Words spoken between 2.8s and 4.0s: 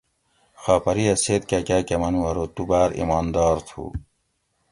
ایماندار تھو